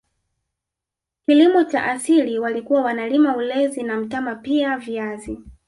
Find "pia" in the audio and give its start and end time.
4.35-4.77